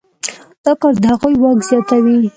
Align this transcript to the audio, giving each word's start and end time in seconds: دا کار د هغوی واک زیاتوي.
دا 0.65 0.73
کار 0.81 0.93
د 1.03 1.05
هغوی 1.11 1.35
واک 1.41 1.59
زیاتوي. 1.69 2.19